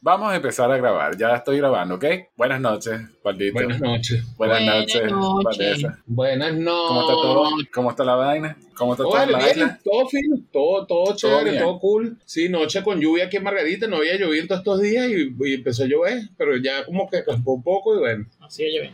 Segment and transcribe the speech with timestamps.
[0.00, 1.16] Vamos a empezar a grabar.
[1.16, 2.04] Ya estoy grabando, ¿ok?
[2.36, 3.54] Buenas noches, Paldito.
[3.54, 4.24] Buenas noches.
[4.36, 5.02] Buenas, Buenas noches.
[5.44, 5.98] Vanessa.
[6.06, 6.88] Buenas noches.
[6.88, 7.50] ¿Cómo está todo?
[7.74, 8.56] ¿Cómo está la vaina?
[8.76, 9.80] ¿Cómo está toda la vaina?
[9.82, 12.16] todo fino, todo, todo chévere, todo, cool.
[12.24, 15.54] Sí, noche con lluvia aquí en Margarita, no había llovido todos estos días y, y
[15.54, 18.92] empezó a llover, pero ya como que campó un poco y bueno, Así oye bien.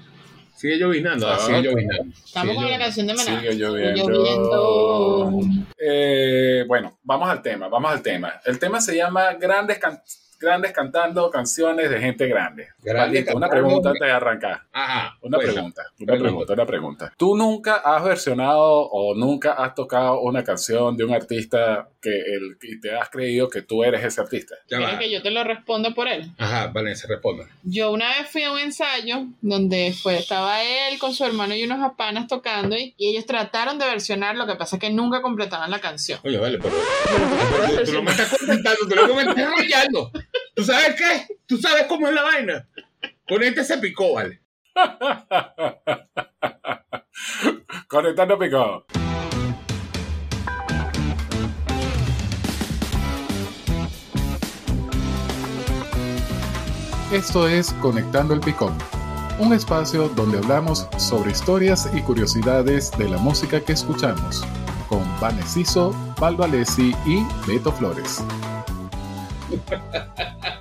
[0.57, 2.14] sigue llovinando, Ah, sigue llovinando.
[2.25, 3.41] Estamos Sigue con la canción de Maná.
[3.41, 4.09] Sigue lloviendo.
[4.09, 5.41] Lloviendo.
[5.79, 8.41] Eh, bueno, vamos al tema, vamos al tema.
[8.46, 10.00] El tema se llama Grandes, can-
[10.45, 12.68] grandes cantando canciones de gente grande.
[13.34, 14.62] Una pregunta antes de arrancar.
[14.72, 16.18] Ajá, Una pregunta, una pregunta.
[16.22, 17.12] pregunta, una pregunta.
[17.17, 22.57] ¿Tú nunca has versionado o nunca has tocado una canción de un artista que el,
[22.62, 24.54] y te has creído que tú eres ese artista?
[24.68, 26.30] ¿Quieres que yo te lo responda por él?
[26.39, 27.46] Ajá, Valencia, responda.
[27.62, 31.64] Yo una vez fui a un ensayo donde fue, estaba él con su hermano y
[31.64, 35.22] unos panas tocando y, y ellos trataron de versionar, lo que pasa es que nunca
[35.22, 36.20] completaban la canción.
[36.25, 36.75] Oye, vale, pero,
[37.77, 40.11] pero tú me estás comentando, tú lo que me estás enrollando.
[40.55, 41.27] ¿Tú sabes qué?
[41.47, 42.69] ¿Tú sabes cómo es la vaina?
[43.28, 44.41] Con este se picó, vale.
[47.89, 48.87] Conectando picado.
[57.12, 58.77] Esto es Conectando el Picón,
[59.39, 64.45] un espacio donde hablamos sobre historias y curiosidades de la música que escuchamos,
[64.89, 68.23] con Vanessiso, Val Valesi y Beto Flores.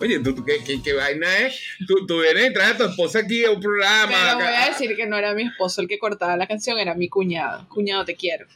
[0.00, 1.60] Oye, ¿tú, tú qué, qué, qué vaina es?
[1.86, 4.12] Tú, tú vienes y traes a tu esposa aquí a un programa.
[4.12, 4.64] Pero voy acá.
[4.64, 7.68] a decir que no era mi esposo el que cortaba la canción, era mi cuñado.
[7.68, 8.46] Cuñado, te quiero.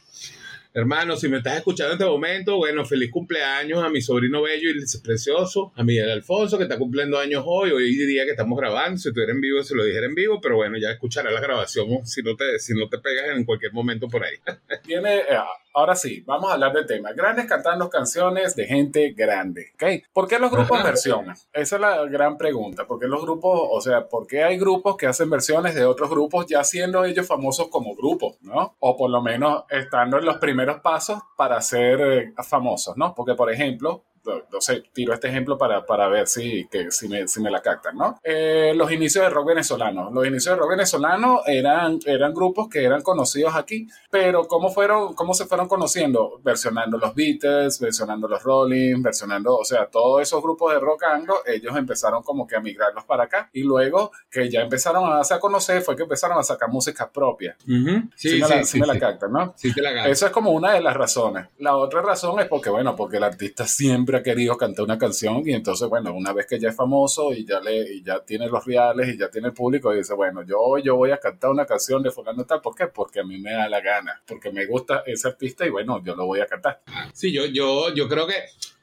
[0.73, 4.69] Hermano, si me estás escuchando en este momento, bueno, feliz cumpleaños a mi sobrino bello
[4.69, 7.71] y precioso, a Miguel Alfonso, que está cumpliendo años hoy.
[7.71, 10.57] Hoy día que estamos grabando, si estuviera en vivo, se lo dijera en vivo, pero
[10.57, 14.07] bueno, ya escuchará la grabación si no te, si no te pegas en cualquier momento
[14.07, 14.35] por ahí.
[14.83, 15.39] Tiene, eh,
[15.77, 17.11] ahora sí, vamos a hablar del tema.
[17.13, 19.73] Grandes cantando canciones de gente grande.
[19.75, 20.11] ¿ok?
[20.11, 21.35] ¿Por qué los grupos versionan?
[21.53, 22.85] Esa es la gran pregunta.
[22.87, 26.09] ¿Por qué los grupos, o sea, por qué hay grupos que hacen versiones de otros
[26.09, 28.75] grupos ya siendo ellos famosos como grupos, ¿no?
[28.79, 33.13] O por lo menos estando en los primeros pasos para ser eh, famosos, ¿no?
[33.13, 34.03] Porque, por ejemplo,
[34.51, 37.61] no sé, tiro este ejemplo para, para ver si, que, si, me, si me la
[37.61, 38.19] captan, ¿no?
[38.23, 40.09] Eh, los inicios de rock venezolano.
[40.11, 45.13] Los inicios de rock venezolano eran, eran grupos que eran conocidos aquí, pero ¿cómo, fueron,
[45.13, 46.39] ¿cómo se fueron conociendo?
[46.43, 51.35] Versionando los Beatles, versionando los Rolling, versionando, o sea, todos esos grupos de rock anglo,
[51.45, 55.39] ellos empezaron como que a migrarlos para acá y luego que ya empezaron a a
[55.39, 57.55] conocer fue que empezaron a sacar música propia.
[57.63, 58.09] Ujú.
[58.15, 59.53] Sí, Sí, me, sí, la, sí, sí me la captan, ¿no?
[59.55, 60.11] Sí te la ganas.
[60.11, 61.47] Eso es como una de las razones.
[61.59, 65.53] La otra razón es porque, bueno, porque el artista siempre querido cantar una canción y
[65.53, 69.09] entonces, bueno, una vez que ya es famoso y ya le ya tiene los reales
[69.09, 72.11] y ya tiene el público, dice, bueno, yo, yo voy a cantar una canción de
[72.11, 72.61] fulano tal.
[72.61, 72.87] ¿Por qué?
[72.87, 76.15] Porque a mí me da la gana, porque me gusta ese artista y bueno, yo
[76.15, 76.81] lo voy a cantar.
[77.13, 78.35] Sí, yo, yo, yo creo que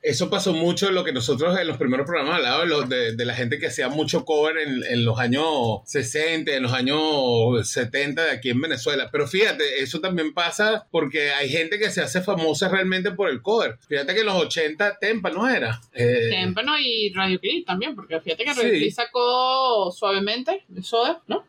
[0.05, 3.59] eso pasó mucho en lo que nosotros en los primeros programas hablábamos de, la gente
[3.59, 8.51] que hacía mucho cover en, en los años 60, en los años 70 de aquí
[8.51, 9.09] en Venezuela.
[9.11, 13.41] Pero fíjate, eso también pasa porque hay gente que se hace famosa realmente por el
[13.41, 13.79] cover.
[13.89, 15.81] Fíjate que en los 80 Tempa no era.
[15.95, 18.61] Eh, Témpano y Radio Clip también, porque fíjate que Sí.
[18.61, 21.45] Radio Clip sacó suavemente de soda, ¿no?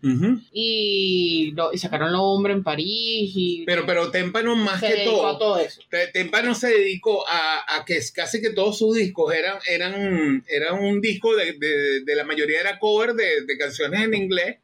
[0.53, 5.03] Y, lo, y sacaron Lo Hombre en París y Pero, pero Témpano más se que
[5.03, 5.27] todo.
[5.27, 5.81] a todo eso.
[6.13, 10.75] Témpano se dedicó a, a que es- casi que todos sus discos eran, eran, eran
[10.83, 14.57] un disco de, de, de la mayoría era cover de, de canciones en inglés.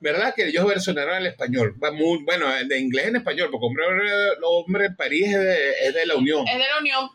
[0.00, 0.34] ¿verdad?
[0.34, 1.76] Que ellos versionaron en español.
[1.92, 3.84] Muy- bueno, de inglés en español, porque Hombre,
[4.42, 6.44] Hombre en París es de, es de la Unión.
[6.48, 7.08] Es de la Unión,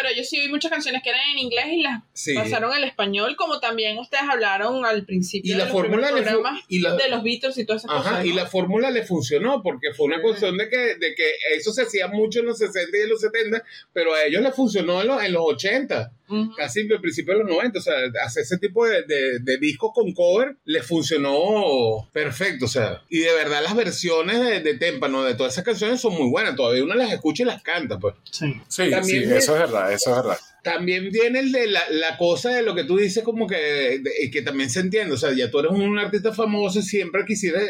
[0.00, 2.34] pero yo sí vi muchas canciones que eran en inglés y las Sí.
[2.34, 6.20] pasaron al español, como también ustedes hablaron al principio Y la de los fórmula le
[6.68, 8.24] y la- de los Beatles y todas esas Ajá, cosas.
[8.26, 8.34] y ¿no?
[8.36, 12.08] la fórmula le funcionó porque fue una cuestión de que, de que eso se hacía
[12.08, 13.62] mucho en los 60 y en los 70,
[13.92, 16.12] pero a ellos les funcionó en los, en los 80.
[16.56, 19.90] Casi al principio de los 90, o sea, hacer ese tipo de, de- de discos
[19.94, 25.24] con cover le funcionó perfecto, o sea, y de verdad las versiones de, de Témpano,
[25.24, 28.14] de todas esas canciones son muy buenas, todavía uno las escucha y las canta, pues.
[28.68, 28.90] Sí.
[29.02, 30.38] Sí, eso es verdad, eso es verdad.
[30.62, 34.02] También viene el de la, la cosa de lo que tú dices, como que,
[34.32, 37.64] que también se entiende, o sea, ya tú eres un artista famoso y siempre quisieras,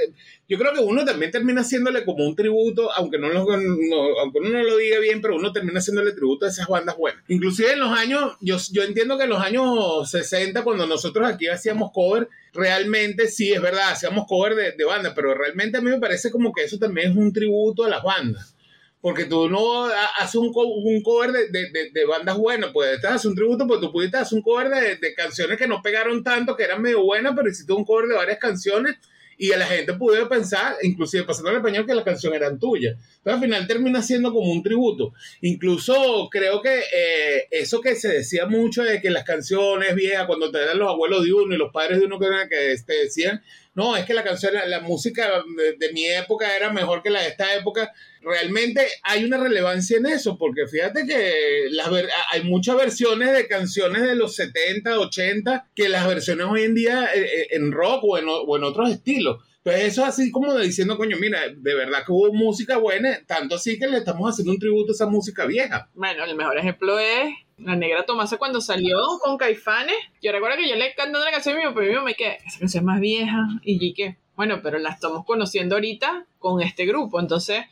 [0.48, 4.48] yo creo que uno también termina haciéndole como un tributo, aunque no, lo, aunque uno
[4.50, 7.22] no lo diga bien, pero uno termina haciéndole tributo a esas bandas buenas.
[7.28, 11.46] Inclusive en los años, yo, yo entiendo que en los años 60, cuando nosotros aquí
[11.46, 15.90] hacíamos cover, realmente sí, es verdad, hacíamos cover de, de bandas, pero realmente a mí
[15.90, 18.56] me parece como que eso también es un tributo a las bandas.
[19.00, 23.06] Porque tú no ha- haces un, un cover de, de- de- bandas buenas, pues te
[23.06, 26.56] haces un tributo, pues tú pudiste hacer un cover de, canciones que no pegaron tanto,
[26.56, 28.96] que eran medio buenas, pero hiciste un cover de varias canciones
[29.38, 32.98] y a la gente pudo pensar, inclusive pasando al español, que las canciones eran tuyas.
[33.22, 35.14] Pero al final termina siendo como un tributo.
[35.40, 40.50] Incluso creo que eh, eso que se decía mucho de que las canciones viejas, cuando
[40.50, 43.42] te eran los abuelos de uno y los padres de uno que, que te decían,
[43.74, 45.42] no, es que la canción, la, música
[45.78, 47.94] de, mi época era mejor que la de esta época.
[48.22, 51.88] Realmente hay una relevancia en eso, porque fíjate que las
[52.32, 57.08] hay muchas versiones de canciones de los 70, 80, que las versiones hoy en día
[57.14, 59.42] eh, eh, en rock o en, otros estilos.
[59.64, 63.78] Entonces eso así como diciendo, coño, mira, de verdad que hubo música buena, tanto así
[63.78, 65.88] que le estamos haciendo un tributo a esa música vieja.
[65.94, 69.96] Bueno, el mejor ejemplo es la negra Tomasa cuando salió con Caifanes.
[70.22, 72.86] Yo recuerdo que yo le cantando la canción y mi me quedé, esa canción es
[72.86, 73.38] más vieja.
[73.62, 77.20] Y que, bueno, pero la estamos conociendo ahorita con este grupo.
[77.20, 77.64] Entonces,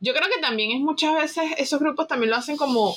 [0.00, 2.94] yo creo que también es muchas veces, esos grupos también lo hacen como,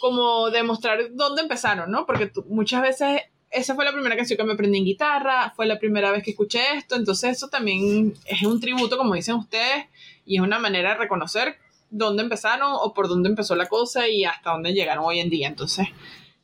[0.00, 2.06] como demostrar dónde empezaron, ¿no?
[2.06, 5.78] Porque muchas veces esa fue la primera canción que me aprendí en guitarra, fue la
[5.78, 9.86] primera vez que escuché esto, entonces eso también es un tributo, como dicen ustedes,
[10.24, 11.56] y es una manera de reconocer
[11.90, 15.48] dónde empezaron o por dónde empezó la cosa y hasta dónde llegaron hoy en día.
[15.48, 15.88] Entonces,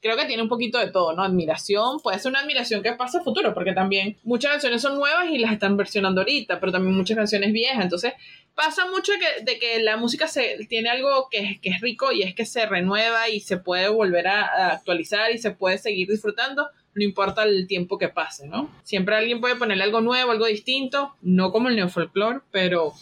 [0.00, 1.22] creo que tiene un poquito de todo, ¿no?
[1.22, 5.28] Admiración, puede ser una admiración que pasa a futuro, porque también muchas canciones son nuevas
[5.30, 7.82] y las están versionando ahorita, pero también muchas canciones viejas.
[7.82, 8.12] Entonces,
[8.54, 9.12] pasa mucho
[9.42, 12.66] de que la música se, tiene algo que, que, es rico y es que se
[12.66, 17.66] renueva y se puede volver a, actualizar y se puede seguir disfrutando, no importa el
[17.66, 18.70] tiempo que pase, ¿no?
[18.82, 22.92] Siempre alguien puede ponerle algo nuevo, algo distinto, no como el neofolclore, pero...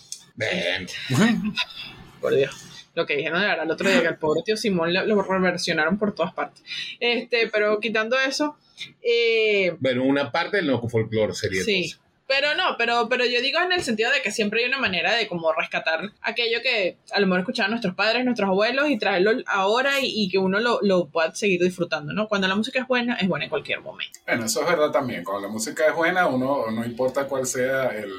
[2.20, 2.75] por Dios.
[2.96, 5.98] Lo que dijeron de verdad el otro día, que el pobre tío Simón lo, reversionaron
[5.98, 6.64] por todas partes.
[6.98, 8.56] Este, pero quitando eso.
[9.02, 11.62] Eh, bueno, una parte del no folclore sería.
[11.62, 11.94] Sí.
[12.26, 15.14] Pero no, pero, pero yo digo en el sentido de que siempre hay una manera
[15.14, 19.32] de como rescatar aquello que a lo mejor escuchaban nuestros padres, nuestros abuelos y traerlo
[19.46, 22.26] ahora y, que uno lo, lo, pueda seguir disfrutando, ¿no?
[22.28, 24.18] Cuando la música es buena, es buena en cualquier momento.
[24.26, 25.22] Bueno, eso es verdad también.
[25.22, 28.10] Cuando la música es buena, uno no importa cuál sea el,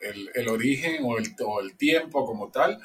[0.00, 2.80] el, el, origen o el, o el tiempo como tal,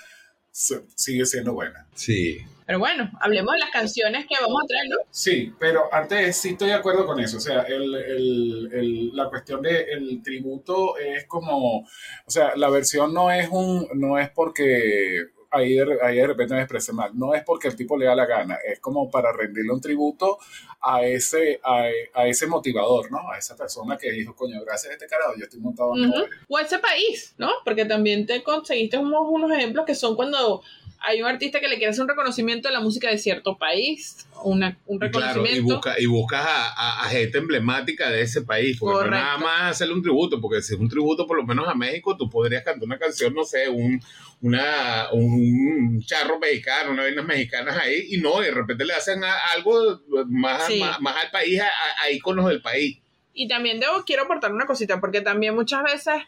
[0.96, 1.88] sigue siendo buena.
[1.94, 2.40] Sí.
[2.66, 4.98] Pero bueno, hablemos de las canciones que vamos a traer, ¿no?
[5.10, 7.38] Sí, pero antes sí estoy de acuerdo con eso.
[7.38, 11.86] O sea, el, el, el, la cuestión del tributo es como, o
[12.30, 16.62] sea, la versión no es un, no es porque ahí de, ahí de repente me
[16.62, 17.12] expresé mal.
[17.14, 20.38] No es porque el tipo le da la gana, es como para rendirle un tributo
[20.82, 23.30] a ese, a, ese motivador, ¿no?
[23.30, 26.12] A esa persona que dijo, coño, gracias a este carajo, yo estoy montado en
[26.48, 27.50] O a ese país, ¿no?
[27.64, 30.62] Porque también te conseguiste unos, unos ejemplos que son cuando
[31.00, 34.28] hay un artista que le quiere hacer un reconocimiento de la música de cierto país,
[34.44, 35.58] una, un reconocimiento.
[35.58, 39.94] y, busca, y buscas a, gente emblemática de ese país, porque no nada más hacerle
[39.94, 42.84] un tributo, porque si es un tributo por lo menos a México, tú podrías cantar
[42.84, 44.02] una canción, no sé, un,
[44.42, 49.22] una, un charro mexicano, una vaina mexicanas ahí, y no, de repente le hacen
[49.56, 50.70] algo más,
[51.00, 51.70] más, al país, a,
[52.04, 53.00] a íconos del país.
[53.34, 56.24] Y también debo, quiero aportar una cosita, porque también muchas veces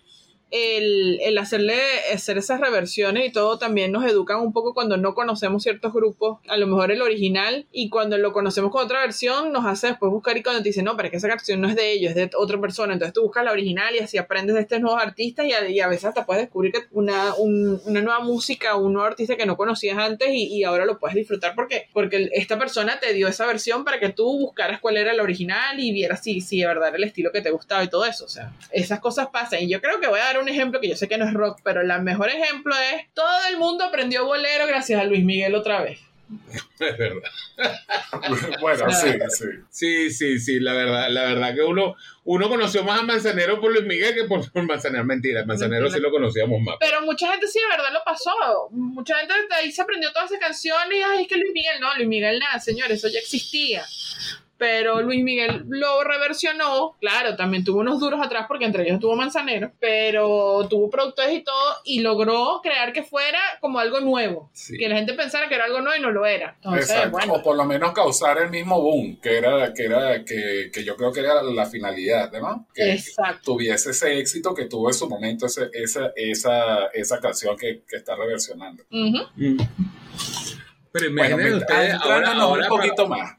[0.51, 1.79] el, el, hacerle
[2.13, 6.39] hacer esas reversiones y todo también nos educan un poco cuando no conocemos ciertos grupos,
[6.47, 10.11] a lo mejor el original, y cuando lo conocemos con otra versión nos hace después
[10.11, 12.09] buscar y cuando te dicen, no, pero es que esa canción no es de ellos,
[12.11, 15.01] es de otra persona, entonces tú buscas la original y así aprendes de estos nuevos
[15.01, 19.07] artistas y a, y a veces hasta puedes descubrir una, una nueva música, un nuevo
[19.07, 23.13] artista que no conocías antes y, ahora lo puedes disfrutar porque, porque esta persona te
[23.13, 26.59] dio esa versión para que tú buscaras cuál era la original y vieras si, si
[26.59, 29.27] de verdad era el estilo que te gustaba y todo eso, o sea, esas cosas
[29.27, 29.63] pasan.
[29.63, 31.33] Y yo creo que voy a dar un ejemplo que yo sé que no es
[31.33, 35.55] rock, pero el mejor ejemplo es todo el mundo aprendió bolero gracias a Luis Miguel
[35.55, 35.99] otra vez.
[36.79, 37.29] Es verdad.
[38.61, 39.45] bueno, sí, sí.
[39.69, 43.73] Sí, sí, sí, la verdad, la verdad que uno, uno conoció más a Manzanero por
[43.73, 45.03] Luis Miguel que por, Manzanero.
[45.03, 46.77] Mentira, Manzanero sí lo conocíamos más.
[46.79, 48.69] Pero mucha gente sí, de verdad lo pasó.
[48.71, 51.81] Mucha gente de ahí se aprendió todas esas canciones y ay, es que Luis Miguel,
[51.81, 53.83] no, Luis Miguel nada, señor, eso ya existía
[54.59, 56.97] pero Luis Miguel lo reversionó.
[56.99, 61.43] Claro, también tuvo unos duros atrás porque entre ellos tuvo Manzanero, pero tuvo productores y
[61.43, 64.51] todo y logró crear que fuera como algo nuevo.
[64.77, 66.57] Que la gente pensara que era algo nuevo y no lo era.
[66.63, 70.97] O por lo menos causar el mismo boom, que era, que era, que, que yo
[70.97, 72.67] creo que era la finalidad, ¿no?
[72.73, 72.99] Que,
[73.41, 77.95] tuviese ese éxito que tuvo en su momento ese, esa, esa, esa canción que, que
[77.95, 78.83] está reversionando.
[80.91, 83.37] Pero imagínense ustedes ahora, un poquito más.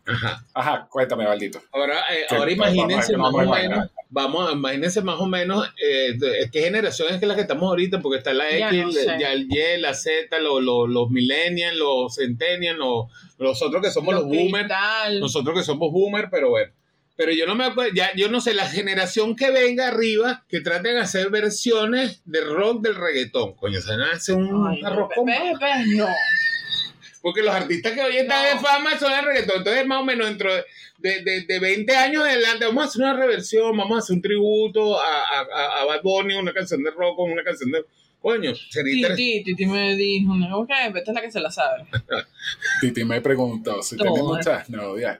[0.54, 0.86] Ajá.
[0.88, 1.60] cuéntame, Valdito.
[1.72, 6.16] Ahora, eh, ahora imagínense más o menos, vamos, imagínense más o menos eh,
[6.52, 9.80] qué generación es que la que estamos ahorita, porque está la X, ya, el Y,
[9.80, 13.06] la Z, los millennials, los centennials, los,
[13.38, 14.68] nosotros que somos los, boomers,
[15.20, 16.72] nosotros que somos boomers, pero bueno.
[17.16, 20.62] Pero yo no me acuerdo, ya, yo no sé, la generación que venga arriba, que
[20.62, 23.54] traten de hacer versiones de rock del reggaetón.
[23.56, 26.06] Coño, ¿se van a hacer un arroz No.
[27.22, 29.58] Porque los artistas que hoy están de fama son el reggaetón.
[29.58, 30.52] Entonces, más o menos dentro
[30.98, 34.22] de, de, de 20 años adelante, vamos a hacer una reversión, vamos a hacer un
[34.22, 37.84] tributo a, a, a Bad Bunny, una canción de rock, una canción de.
[38.20, 39.22] Coño, sería interesante.
[39.22, 41.86] Titi, Titi me dijo, no, ok, esta es la que se la sabe.
[42.80, 44.22] Titi me preguntó si No, eh.
[44.22, 44.68] muchas.
[44.68, 45.18] No, ya.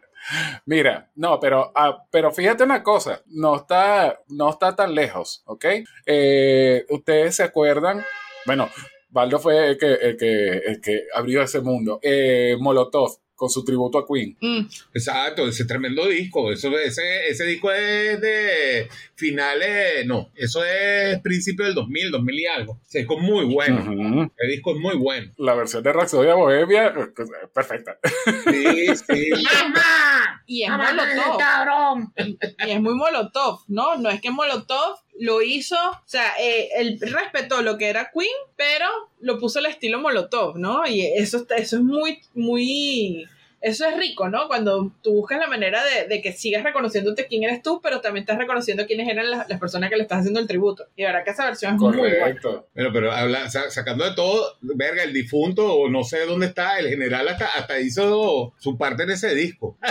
[0.66, 5.64] Mira, no, pero, ah, pero fíjate una cosa, no está, no está tan lejos, ¿ok?
[6.04, 8.04] Eh, Ustedes se acuerdan,
[8.45, 8.69] bueno,
[9.11, 11.99] Baldo fue el que, el que, el que abrió ese mundo.
[12.02, 14.37] Eh, Molotov, con su tributo a Queen.
[14.40, 16.52] Mm, Exacto, ese tremendo disco.
[16.52, 22.47] Eso, ese, ese disco es de finales, no, eso es principio del 2000, 2000 y
[22.47, 22.79] algo.
[22.87, 23.81] Ese disco es muy bueno.
[23.81, 24.33] Ujú.
[24.37, 25.33] El disco es muy bueno.
[25.38, 27.99] La versión de Rhapsody Bohemia, eh, perfecta.
[28.45, 29.31] Sí, sí.
[29.62, 30.43] ¡Mamá!
[30.47, 31.38] Y es ¡Mamá, Molotov.
[31.38, 32.12] cabrón!
[32.17, 33.97] Y es muy Molotov, ¿no?
[33.97, 38.30] No es que Molotov lo hizo, o sea, eh, él respetó lo que era Queen,
[38.56, 38.86] pero
[39.20, 40.86] lo puso al estilo Molotov, ¿no?
[40.86, 43.26] Y eso, eso es muy, muy...
[43.62, 44.48] Eso es rico, ¿no?
[44.48, 48.22] Cuando tú buscas la manera de, de que sigas reconociéndote quién eres tú, pero también
[48.22, 50.86] estás reconociendo quiénes eran las, las personas que le estás haciendo el tributo.
[50.96, 51.94] Y verdad que esa versión es muy.
[51.98, 52.68] Correcto.
[52.74, 56.78] Bueno, pero habla, sa- sacando de todo, verga, el difunto, o no sé dónde está,
[56.78, 59.76] el general hasta, hasta hizo su parte en ese disco.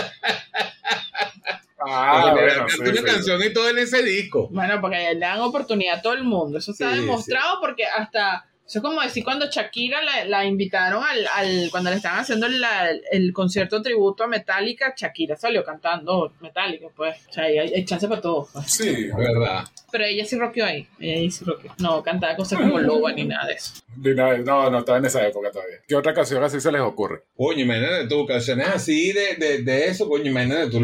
[1.86, 3.04] Ah, bueno, cantó sí, una sí.
[3.04, 4.48] canción y todo en ese disco.
[4.50, 6.58] Bueno, porque le dan oportunidad a todo el mundo.
[6.58, 8.46] Eso está Sí, demostrado porque hasta.
[8.66, 12.46] Eso es como decir cuando Shakira la, la invitaron al, al- Cuando le estaban haciendo
[12.46, 17.16] la- el concierto tributo a Metallica, Shakira salió cantando Metallica, pues.
[17.28, 18.46] O sea, hay, hay chance para todo.
[18.52, 18.70] pues.
[18.70, 19.64] Sí, Es verdad.
[19.90, 20.86] Pero ella sí rockeó ahí.
[21.00, 21.74] Ella sí rockeó.
[21.78, 23.72] No cantaba cosas como Loba ni nada de eso.
[23.96, 25.78] Ni nada, no, no estaba en esa época todavía.
[25.88, 27.24] ¿Qué otra canción así se les ocurre?
[27.36, 30.80] Coño, imagínate tú, canciones así de, de, de eso, coño, imagínate tú.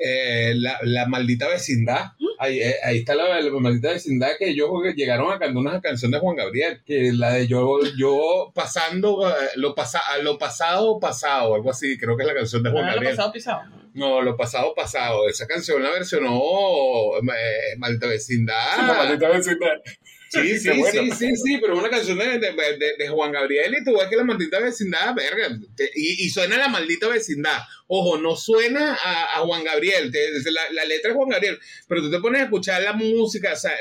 [0.00, 2.12] La- eh, la, la maldita vecindad.
[2.38, 6.10] Ahí, eh, ahí está la, la maldita vecindad que ellos llegaron a cantar una canción
[6.10, 11.54] de Juan Gabriel, que la de yo, yo pasando, eh, lo, pasa, lo pasado, pasado,
[11.54, 13.16] algo así, creo que es la canción de Juan Ah, lo Gabriel.
[13.16, 13.60] pasado pisado.
[13.92, 15.28] No, lo pasado, pasado.
[15.28, 16.40] Esa canción la versionó
[17.18, 18.76] eh, Maldita Vecindad.
[18.86, 19.68] La maldita vecindad.
[20.32, 23.84] Sí, sí, sí, sí, sí, pero una canción de, de, de- de Juan Gabriel y
[23.84, 27.58] tú ves que la maldita vecindad, verga, te- y, y suena la maldita vecindad.
[27.88, 31.58] Ojo, no suena a, a Juan Gabriel, te- la, la letra es Juan Gabriel,
[31.88, 33.72] pero tú te pones a escuchar la música, o sea,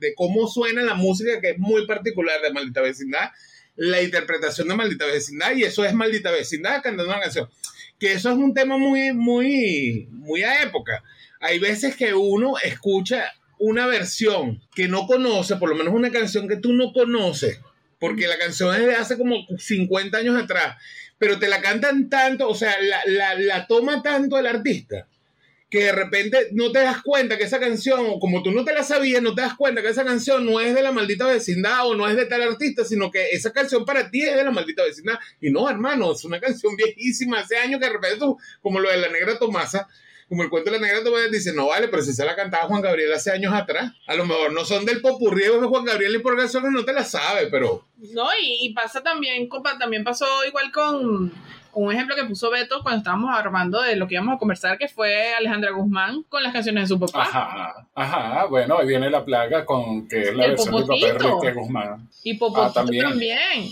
[0.00, 3.28] de cómo suena la música, que es muy particular de maldita vecindad,
[3.76, 7.50] la interpretación de maldita vecindad, y eso es maldita vecindad cantando una canción.
[7.98, 11.04] Que eso es un tema muy, muy, muy a época.
[11.40, 13.30] Hay veces que uno escucha
[13.62, 17.60] una versión que no conoce, por lo menos una canción que tú no conoces,
[18.00, 20.76] porque la canción es de hace como 50 años atrás,
[21.16, 25.06] pero te la cantan tanto, o sea, la, la, toma tanto el artista,
[25.70, 28.74] que de repente no te das cuenta que esa canción, o como tú no te
[28.74, 31.86] la sabías, no te das cuenta que esa canción no es de la maldita vecindad
[31.86, 34.50] o no es de tal artista, sino que esa canción para ti es de la
[34.50, 35.20] maldita vecindad.
[35.40, 38.90] Y no, hermano, es una canción viejísima, hace años que de repente tú, como lo
[38.90, 39.88] de la negra Tomasa,
[40.32, 42.64] como el cuento de la negra Tomasa, dice, no vale, pero si se la cantaba
[42.64, 46.16] Juan Gabriel hace años atrás, a lo mejor no son del popurrí de Juan Gabriel
[46.16, 47.84] y por canciones no te la sabe, pero...
[47.98, 51.30] No, y, y pasa también, compa, también pasó igual con,
[51.70, 54.78] con un ejemplo que puso Beto cuando estábamos armando de lo que íbamos a conversar,
[54.78, 57.24] que fue Alejandra Guzmán con las canciones de su papá.
[57.24, 60.98] Ajá, ajá, bueno, ahí viene la plaga con que es la El versión de papel
[61.12, 61.28] Popotito.
[61.36, 62.08] Enrique Guzmán.
[62.24, 63.04] Y Popotito Ah, también.
[63.04, 63.68] también.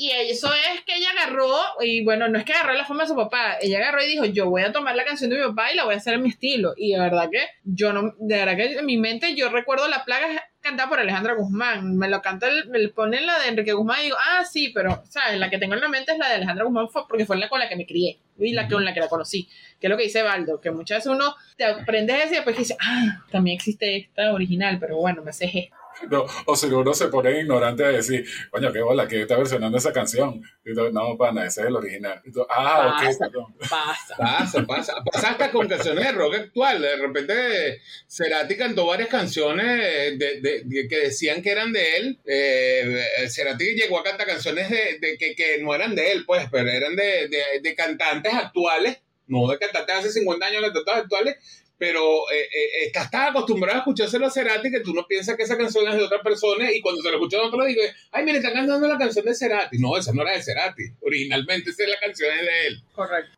[0.00, 1.50] Y eso es que ella agarró,
[1.80, 4.24] y bueno, no es que agarró la forma de su papá, ella agarró y dijo,
[4.26, 6.22] yo voy a tomar la canción de mi papá y la voy a hacer en
[6.22, 6.72] mi estilo.
[6.76, 10.04] Y de verdad que yo no, de verdad que en mi mente yo recuerdo la
[10.04, 10.28] plaga
[10.60, 11.96] cantada por Alejandra Guzmán.
[11.96, 14.70] Me lo canta, el- me lo pone la de Enrique Guzmán y digo, ah, sí,
[14.72, 15.36] pero, ¿sabes?
[15.40, 17.58] La que tengo en la mente es la de Alejandra Guzmán porque fue la con
[17.58, 19.48] la que me crié y la que, con la que la conocí.
[19.80, 22.56] Que es lo que dice Baldo, que muchas veces uno te aprendes eso y después
[22.56, 25.74] dice, ah, también existe esta original, pero bueno, me sé esto.
[26.10, 29.78] No, o si uno se pone ignorante a decir, coño, qué bola, que está versionando
[29.78, 30.40] esa canción.
[30.64, 32.20] Y tú, no, pana, ese es el original.
[32.24, 33.18] Y tú, ah, ok, Pasa.
[33.26, 33.54] perdón.
[33.58, 34.16] Pasa.
[34.16, 34.94] Pasa, pasa.
[35.12, 36.80] Pasa hasta con canciones de rock actual.
[36.82, 42.18] De repente, Cerati cantó varias canciones de, de- de- que decían que eran de él.
[42.26, 46.46] Eh, Cerati llegó a cantar canciones de, de que, que no eran de él, pues,
[46.50, 48.98] pero eran de, de- de cantantes actuales.
[49.26, 51.36] No de cantantes hace 50 años, de cantantes actuales.
[51.78, 55.56] Pero eh, eh, estás acostumbrado a escuchárselo a Cerati que tú no piensas que esa
[55.56, 58.52] canción es de otra persona y cuando se lo escuchas a otro ay, mire, están
[58.52, 59.78] cantando la canción de Cerati.
[59.78, 60.82] No, esa no era de Cerati.
[61.00, 62.82] Originalmente esa es la canción es de él.
[62.92, 63.37] Correcto.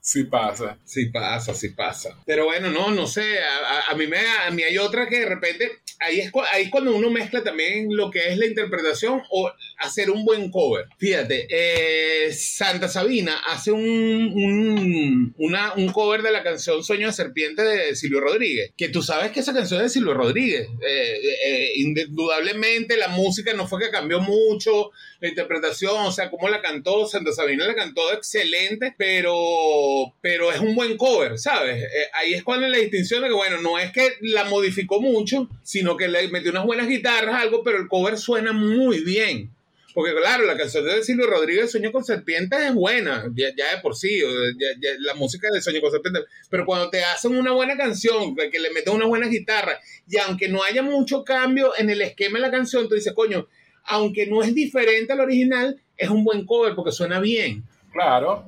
[0.00, 0.78] Sí pasa.
[0.84, 2.16] Sí pasa, sí pasa.
[2.26, 3.38] Pero bueno, no, no sé.
[3.88, 7.10] A, mí, me, a mí hay otra que de repente, ahí es, ahí cuando uno
[7.10, 10.86] mezcla también lo que es la interpretación o hacer un buen cover.
[10.98, 17.12] Fíjate, eh, Santa Sabina hace un, un, una- un cover de la canción Sueño de
[17.12, 18.72] Serpiente de Silvio Rodríguez.
[18.76, 20.66] Que tú sabes que esa canción es de Silvio Rodríguez.
[20.86, 24.90] Eh, eh, indudablemente la música no fue que cambió mucho,
[25.20, 29.34] la interpretación, o sea, cómo la cantó, Santa Sabina la cantó excelente, pero,
[30.20, 31.82] pero es un buen cover, ¿sabes?
[31.82, 35.48] Eh, ahí es cuando la distinción de que, bueno, no es que la modificó mucho,
[35.62, 39.50] sino que le metió unas buenas guitarras, algo, pero el cover suena muy bien.
[39.92, 43.96] Porque claro, la canción de Silvio Rodríguez, Sueño con Serpientes, es buena, ya, de por
[43.96, 44.20] sí,
[45.00, 46.24] la música de Sueño con Serpientes.
[46.48, 49.78] Pero cuando te hacen una buena canción, que le meten unas buenas guitarras,
[50.08, 53.48] y aunque no haya mucho cambio en el esquema de la canción, tú dices, coño,
[53.84, 57.64] aunque no es diferente al original, es un buen cover porque suena bien.
[57.92, 58.44] Claro.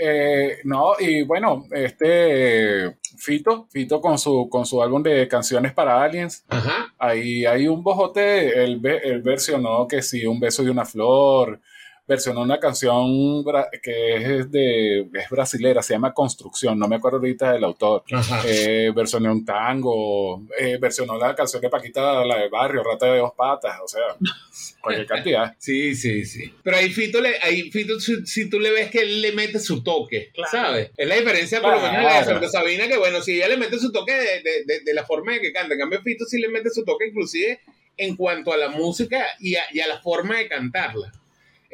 [0.00, 6.02] Eh, no, y bueno, este Fito, Fito con su, con su álbum de canciones para
[6.02, 6.92] aliens, Ajá.
[6.98, 11.60] ahí hay un bojote, él, él versionó que sí, un beso de una flor,
[12.06, 13.42] versionó una canción
[13.82, 18.04] que es de es brasilera, se llama Construcción, no me acuerdo ahorita del autor.
[18.46, 23.18] Eh, versionó un tango, eh, versionó la canción de Paquita, la de Barrio, Rata de
[23.18, 24.02] dos patas, o sea,
[24.82, 25.54] cualquier cantidad.
[25.58, 26.52] Sí, sí, sí.
[26.62, 29.58] Pero ahí Fito, le, ahí Fito si, si tú le ves que él le mete
[29.58, 30.50] su toque, Claro.
[30.50, 30.90] ¿sabes?
[30.96, 32.26] Es la diferencia, por lo menos, de Claro.
[32.26, 35.04] Santa Sabina, que bueno, si ella le mete su toque de, de- de- de la
[35.06, 37.60] forma de que canta, en cambio Fito sí le mete su toque inclusive
[37.96, 41.12] en cuanto a la música y a, y a la forma de cantarla.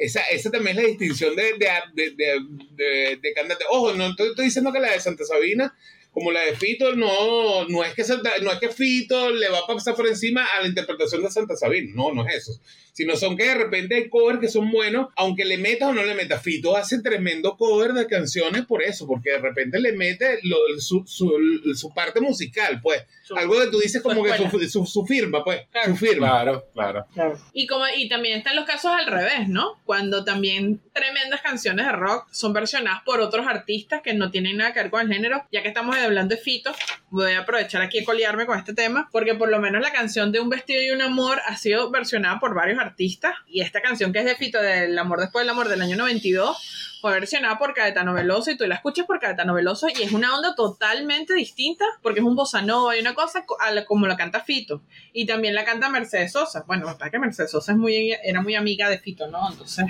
[0.01, 3.63] Esa, esa también es la distinción de, de, de, de- cantante.
[3.69, 5.77] Ojo, no estoy diciendo que la de Santa Sabina,
[6.11, 9.59] como la de Fito, no, no, es que Santa- no es que Fito le va
[9.59, 11.91] a pasar por encima a la interpretación de Santa Sabina.
[11.95, 12.59] No, no es eso.
[12.93, 16.03] Sino son que de repente hay covers que son buenos, aunque le metas o no
[16.03, 16.41] le metas.
[16.43, 21.03] Fito hace tremendo cover de canciones por eso, porque de repente le mete lo- su,
[21.07, 21.31] su,
[21.73, 23.03] su parte musical, pues.
[23.23, 24.67] Su- Algo que tú dices como su que su, escuela.
[24.69, 25.61] su, su firma, pues.
[25.71, 25.91] Claro.
[25.91, 26.27] Su firma.
[26.27, 27.05] Claro, claro.
[27.53, 29.79] Y como y también están los casos al revés, ¿no?
[29.85, 34.73] Cuando también tremendas canciones de rock son versionadas por otros artistas que no tienen nada
[34.73, 35.45] que ver con el género.
[35.51, 36.71] Ya que estamos hablando de Fito,
[37.09, 40.31] voy a aprovechar aquí a colearme con este tema, porque por lo menos la canción
[40.31, 43.33] de Un vestido y un amor ha sido versionada por varios artistas.
[43.47, 46.97] Y esta canción que es de Fito, del amor después del amor del año 92,
[47.01, 50.35] fue versionada por Caetano Veloso y tú la escuchas por Caetano Veloso y es una
[50.35, 54.05] onda totalmente distinta porque es un bossa nova y una cosa co- a la- como
[54.05, 54.83] la canta Fito.
[55.11, 56.63] Y también la canta Mercedes Sosa.
[56.67, 59.49] Bueno, la verdad que Mercedes Sosa es muy, era muy amiga de Fito, ¿no?
[59.51, 59.85] Entonces,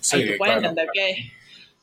[0.00, 0.68] Sí, ahí tú puedes claro.
[0.68, 1.32] entender que...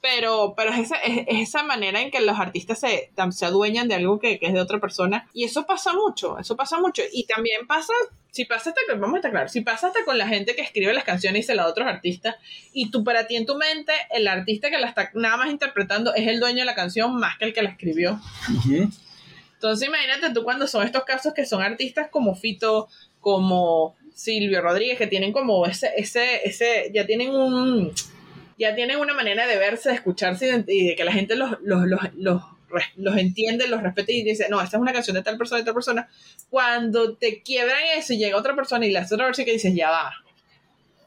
[0.02, 3.88] Pero, pero es, esa, es, es esa manera en que los artistas se, se adueñan
[3.88, 5.30] de algo que, que es de otra persona.
[5.34, 7.04] Y eso pasa mucho, eso pasa mucho.
[7.14, 7.94] Y también pasa,
[8.32, 10.64] si pasa hasta con, vamos a estar claros, si pasa hasta con la gente que
[10.64, 12.36] escribe las canciones y se la da a otros artistas,
[12.74, 16.16] y tú para ti en tu mente, el artista que la está nada más interpretando
[16.16, 18.20] es el dueño de la canción más que el que la escribió.
[19.54, 22.88] Entonces imagínate tú cuando son estos casos que son artistas como Fito,
[23.20, 27.94] como Silvio Rodríguez, que tienen como ese, ese, ese, ya tienen un,
[28.62, 31.86] ya tienen una manera de verse, de escucharse y de, que la gente los, los,
[31.88, 32.42] los, los,
[32.96, 35.66] los entiende, los respeta y dice, no, esta es una canción de tal persona, de
[35.66, 36.08] tal persona.
[36.50, 39.74] Cuando te quiebran eso y llega otra persona y le hace otra versión que dices,
[39.76, 40.14] ya va.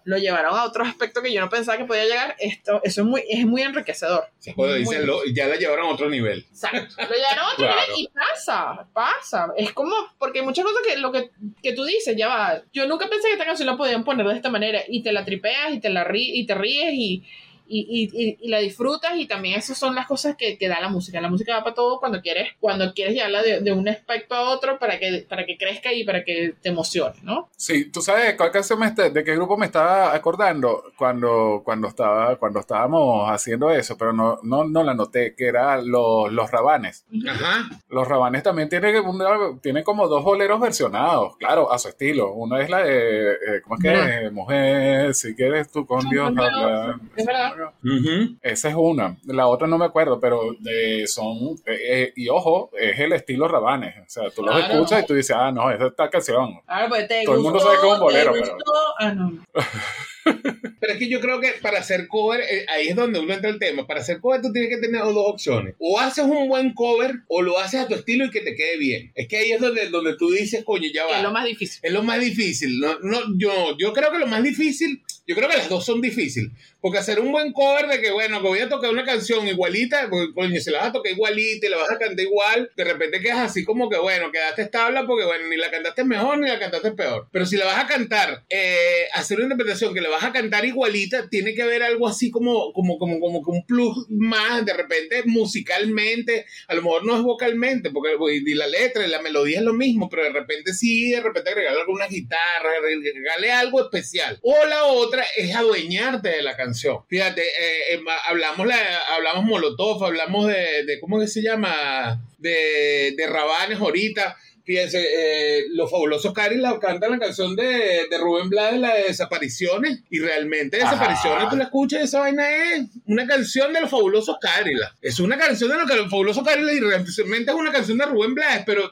[0.07, 2.37] Lo llevaron a otro aspecto que yo no pensaba que podía llegar.
[2.39, 4.27] Esto, eso es muy, es muy enriquecedor.
[4.55, 6.45] Cuando Muy- dicen, lo- ya la llevaron a otro nivel.
[6.51, 6.95] Exacto.
[6.99, 7.81] Lo llevaron a otro Claro.
[7.89, 9.47] nivel y pasa, pasa.
[9.57, 11.31] Es como, porque hay muchas cosas que lo que,
[11.63, 12.63] que tú dices, ya va.
[12.75, 15.25] Yo nunca pensé que esta canción la podían poner de esta manera y te la
[15.25, 17.25] tripeas y te la rí, y te ríes y,
[17.67, 20.89] y, y, y- la disfrutas y también esas son las cosas que, que da la
[20.89, 21.21] música.
[21.21, 24.51] La música va para todo cuando quieres, cuando quieres llevarla de, de un aspecto a
[24.51, 27.49] otro para que, para que crezca y para que te emocione, ¿no?
[27.57, 31.63] Sí, tú sabes de cuál canción me está- de qué grupo me estaba acordando cuando,
[31.65, 36.31] cuando estaba, cuando estábamos haciendo eso, pero no, no, no la noté, que era los,
[36.33, 37.05] los rabanes.
[37.29, 37.69] Ajá.
[37.89, 42.33] Los rabanes también tienen, una- tienen como dos boleros versionados, claro, a su estilo.
[42.33, 44.31] Una es la de, eh, ¿cómo es que?
[44.31, 46.97] Mujer, si quieres tú con Dios Dios, hablar.
[47.17, 47.54] es verdad.
[47.83, 48.37] Ujú.
[48.43, 49.17] Esa es una.
[49.27, 51.55] La otra no me acuerdo, pero de, son.
[51.67, 53.95] eh, eh, y ojo, es el estilo Rabanes.
[53.99, 56.61] O sea, tú los escuchas y tú dices, ah, no, esa es esta canción.
[56.67, 58.73] Ah, pues te Todo el mundo gustó, sabe que es un bolero, pero- gustó.
[58.99, 59.33] Ah, no.
[60.25, 63.51] Pero es que yo creo que para hacer cover, eh, ahí es donde uno entra
[63.51, 63.87] el tema.
[63.87, 65.75] Para hacer cover tú tienes que tener dos opciones.
[65.79, 68.77] O haces un buen cover o lo haces a tu estilo y que te quede
[68.77, 69.13] bien.
[69.15, 71.19] Es que ahí es donde, donde tú dices, coño, ya va.
[71.19, 71.81] es lo más difícil.
[71.83, 72.81] Es lo más difícil.
[72.81, 76.01] No, no, yo, yo creo que lo más difícil, yo creo que las dos son
[76.01, 76.51] difíciles.
[76.81, 80.09] Porque hacer un buen cover de que, bueno, que voy a tocar una canción igualita,
[80.11, 82.85] porque, coño, si la vas a tocar igualita y la vas a cantar igual, de
[82.85, 86.49] repente quedas así como que, bueno, quedaste establa porque, bueno, ni la cantaste mejor ni
[86.49, 87.29] la cantaste peor.
[87.33, 90.65] Pero si la vas a cantar, eh, hacer una interpretación que la vas a cantar
[90.65, 95.23] igualita, tiene que haber algo así como, como, como, como un plus más, de repente
[95.27, 99.65] musicalmente, a lo mejor no es vocalmente, porque y la letra y la melodía es
[99.65, 104.39] lo mismo, pero de repente sí, de repente agregarle alguna guitarra, agregarle algo especial.
[104.43, 106.99] O la otra es adueñarte de la canción.
[107.09, 112.23] Fíjate, eh, eh, hablamos, la, hablamos Molotov, hablamos de, de ¿cómo se llama?
[112.39, 118.19] De, de Rabanes ahorita Fíjense, eh, los fabulosos Cari la cantan la canción de, de
[118.19, 123.27] Rubén Blades, la de Desapariciones, y realmente Desapariciones, tú la escuchas, esa vaina es una
[123.27, 124.97] canción de los fabulosos Cárila.
[125.03, 128.63] Es una canción de los, fabulosos Cárila y realmente es una canción de Rubén Blades,
[128.65, 128.91] pero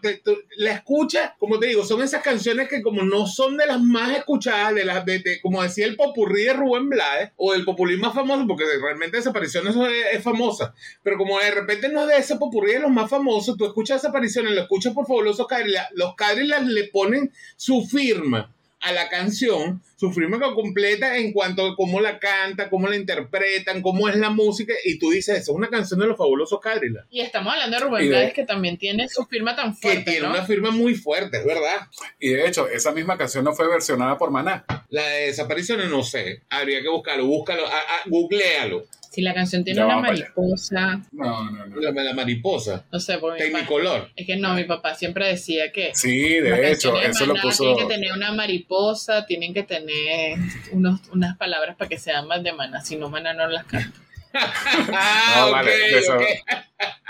[0.56, 4.14] la escuchas, como te digo, son esas canciones que como no son de las más
[4.16, 8.14] escuchadas, de las de, como decía el popurrí de Rubén Blades, o el populismo más
[8.14, 12.36] famoso, porque realmente Desapariciones es, es, famosa, pero como de repente no es de ese
[12.36, 15.61] popurrí de los más famosos, tú escuchas Desapariciones, lo escuchas por fabulosos Cárila,
[15.94, 21.76] los Cadillacs le ponen su firma a la canción, su firma completa en cuanto a
[21.76, 25.56] cómo la canta, cómo la interpretan, cómo es la música, y tú dices, eso es
[25.56, 27.06] una canción de los fabulosos Cadillacs.
[27.10, 30.04] Y estamos hablando de Rubén Blades, que también tiene su firma tan fuerte.
[30.04, 31.86] Que tiene una firma muy fuerte, es verdad.
[32.18, 34.64] Y de hecho, esa misma canción no fue versionada por Maná.
[34.90, 37.62] La de Desapariciones, no sé, habría que buscarlo, búscalo,
[38.06, 38.84] googlealo.
[39.12, 41.02] Si la canción tiene una mariposa.
[41.12, 41.80] No, no, no.
[41.82, 42.86] La, mariposa.
[42.90, 44.10] No sé, por Tecnicolor.
[44.16, 45.90] Es que no, mi papá siempre decía que.
[45.94, 47.62] Sí, de hecho, eso lo puso.
[47.62, 50.38] Tienen que tener una mariposa, tienen que tener
[50.70, 52.80] unos, unas palabras para que sean más de mana.
[52.80, 54.00] Si no, mana no las canta.
[54.34, 55.72] Ah, no, vale.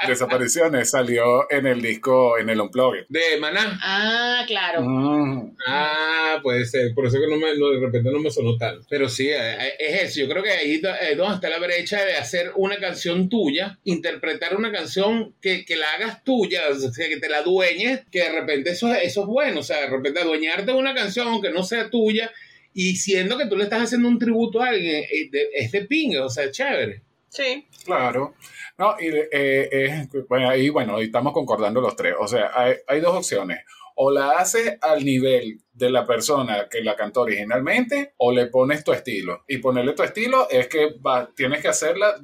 [0.06, 3.06] Desapariciones salió en el disco, en el Unplugged.
[3.08, 3.78] De Maná.
[3.80, 4.82] Ah, claro.
[4.82, 5.56] Mm.
[5.66, 6.92] Ah, puede ser.
[6.94, 8.84] Por eso que no me, de repente no me sonó tal.
[8.90, 10.20] Pero sí, eh, eh, es eso.
[10.20, 14.56] Yo creo que ahí es donde está la brecha de hacer una canción tuya, interpretar
[14.56, 18.32] una canción que, que la hagas tuya, o sea, que te la dueñes, que de
[18.32, 19.60] repente eso, eso es bueno.
[19.60, 22.32] O sea, de repente adueñarte de una canción, aunque no sea tuya,
[22.74, 26.24] y siendo que tú le estás haciendo un tributo a alguien, eh, es de pinga,
[26.24, 27.02] o sea, chévere.
[27.32, 27.66] Sí.
[27.86, 28.34] Claro.
[28.76, 32.14] No, y eh, bueno, ahí, bueno, estamos concordando los tres.
[32.20, 33.60] O sea, hay, hay, dos opciones.
[33.96, 38.84] O la haces al nivel de la persona que la cantó originalmente, o le pones
[38.84, 39.44] tu estilo.
[39.48, 42.16] Y ponerle tu estilo es que va, tienes que hacerla,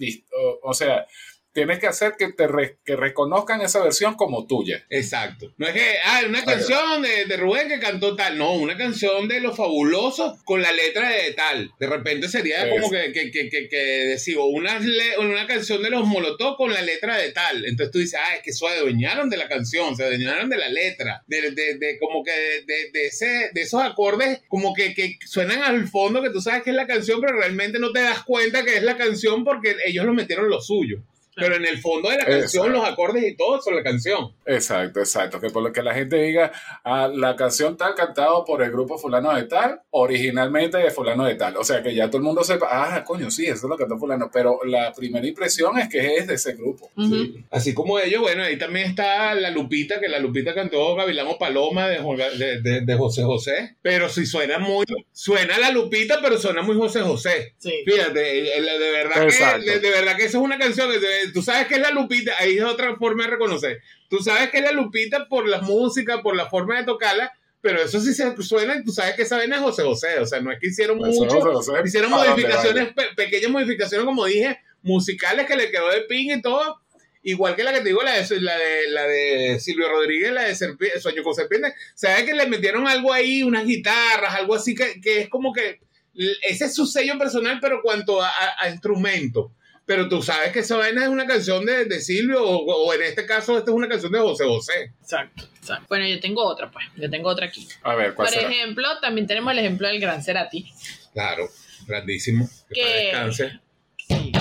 [0.62, 1.06] o sea,
[1.58, 2.46] tienes que hacer que te
[2.84, 4.86] que reconozcan esa versión como tuya.
[4.90, 5.52] Exacto.
[5.56, 9.26] No es que, ah, una canción de, de, Rubén que cantó tal, no, una canción
[9.26, 11.72] de Los Fabulosos con la letra de tal.
[11.80, 14.78] De repente sería como que, que, que, que, decir, una,
[15.18, 17.64] una canción de Los Molotov con la letra de tal.
[17.64, 20.68] Entonces tú dices, ah, es que se adueñaron de la canción, se adueñaron de la
[20.68, 22.30] letra, de, de, de como que
[22.66, 26.62] de, de, ese, de esos acordes como que, que suenan al fondo que tú sabes
[26.62, 29.74] que es la canción, pero realmente no te das cuenta que es la canción porque
[29.84, 31.02] ellos lo metieron lo suyo.
[31.38, 34.33] Pero en el fondo de la canción, los acordes y todo son la canción.
[34.46, 35.40] Exacto, exacto.
[35.40, 36.53] Que por lo que la gente diga,
[36.85, 41.35] ah, la canción tal cantado por el grupo fulano de tal, originalmente de fulano de
[41.35, 41.57] tal.
[41.57, 43.85] O sea, que ya todo el mundo sepa, ah, coño, sí, eso es lo que
[43.85, 44.31] cantó fulano.
[44.33, 46.90] Pero la primera impresión es que es de ese grupo.
[47.51, 51.88] Así como ellos, bueno, ahí también está la Lupita, que la Lupita cantó Gavilamo Paloma
[51.88, 51.98] de,
[52.62, 53.77] de, de, José José.
[53.83, 57.55] Pero si suena muy, suena la Lupita, pero suena muy José José.
[57.61, 60.98] Fíjate, de verdad, que, de, verdad que esa es una canción que
[61.32, 63.80] tú sabes que es la Lupita, ahí es otra forma de reconocer.
[64.08, 67.82] Tú sabes que es la Lupita por la música, por la forma de tocarla, pero
[67.82, 70.40] eso sí se suena y tú sabes que esa vena es José José, o sea,
[70.40, 71.38] no es que hicieron mucho,
[71.84, 76.80] hicieron modificaciones, pequeñas modificaciones, como dije, musicales que le quedó de ping y todo,
[77.22, 80.44] igual que la que te digo, la de, la de, la de Silvio Rodríguez, la
[80.44, 80.54] de
[81.00, 85.22] Sueño con Serpiente, sabes que le metieron algo ahí, unas guitarras, algo así que, que
[85.22, 85.80] es como que,
[86.42, 89.52] ese es su sello personal, pero cuanto a, a instrumento
[89.88, 93.24] pero tú sabes que esa vaina es una canción de, de Silvio o, en este
[93.24, 94.92] caso esta es una canción de José José.
[95.01, 95.48] Exacto,
[95.88, 96.85] Bueno, yo tengo otra, pues.
[96.96, 97.66] Yo tengo otra aquí.
[97.83, 100.70] A ver, ¿cuál Por ejemplo, también tenemos el ejemplo del gran Cerati.
[101.14, 101.48] Claro,
[101.87, 102.46] grandísimo.
[102.68, 103.61] Que, que descanse.
[103.96, 104.33] Sí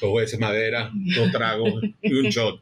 [0.00, 2.60] dos veces madera, dos tragos y un shot.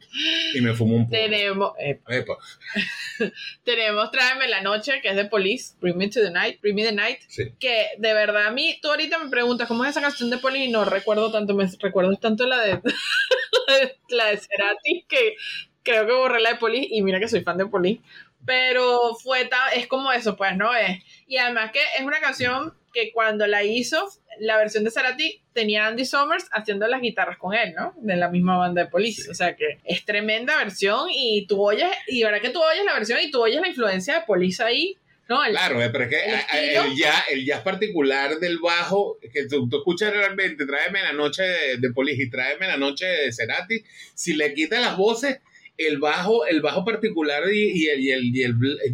[0.55, 1.17] Y me fumo un poco.
[1.17, 1.73] Tenemos,
[3.65, 6.85] tenemos Tráeme la noche, que es de Police, Bring Me to the Night, Bring Me
[6.85, 7.21] the Night.
[7.59, 10.65] Que de verdad a mí, tú ahorita me preguntas cómo es esa canción de Police
[10.65, 12.81] y no recuerdo tanto, me recuerdo tanto la de,
[14.09, 15.37] la de Cerati que
[15.83, 18.01] creo que borré la de Police y mira que soy fan de Police.
[18.45, 20.75] Pero fue es como eso, pues, ¿no?
[20.75, 21.03] Es.
[21.27, 24.09] Y además que es una canción que cuando la hizo,
[24.41, 27.95] la versión de Cerati tenía Andy Summers haciendo las guitarras con él, ¿no?
[27.97, 29.31] De la misma banda de Police.
[29.31, 32.95] O sea que es tremenda versión y tú oyes, y ahora que tú oyes la
[32.95, 34.97] versión y tú oyes la influencia de Police ahí.
[35.29, 40.13] No, claro, pero es que el, jazz, el jazz particular del bajo, que tú, escuchas
[40.13, 43.83] realmente, tráeme la noche de, de Police y tráeme la noche de Cerati,
[44.15, 45.41] si le quitas las voces,
[45.79, 48.23] el bajo, el bajo particular y, el, y, el,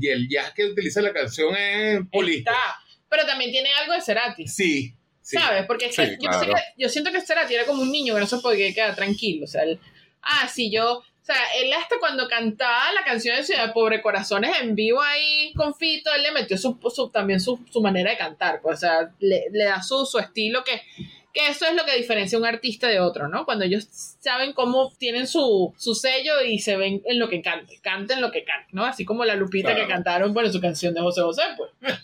[0.01, 2.39] y, el, jazz que utiliza la canción es Police.
[2.39, 2.79] Está
[3.13, 4.49] pero también tiene algo de Cerati.
[4.49, 5.39] Sí, Sí.
[5.39, 5.65] ¿Sabes?
[5.67, 6.55] Porque es que Sí, yo, sé claro.
[6.55, 9.45] que- yo siento que Cerati era como un niño que no se podía quedar tranquilo.
[9.45, 9.79] O sea, él,
[10.23, 10.99] ah, sí, yo.
[10.99, 15.53] O sea, él hasta cuando cantaba la canción de Ciudad Pobre Corazones en vivo ahí
[15.55, 18.61] con Fito, él le metió su, su- también su, su manera de cantar.
[18.61, 20.83] Pues, o sea, le, le da su, su estilo que,
[21.33, 23.45] que eso es lo que diferencia a un artista de otro, ¿no?
[23.45, 27.79] Cuando ellos saben cómo tienen su, su sello y se ven en lo que cante,
[27.81, 28.85] canten lo que canten, ¿no?
[28.85, 29.87] Así como la Lupita Claro.
[29.87, 31.71] que cantaron, bueno, su canción de José José, pues.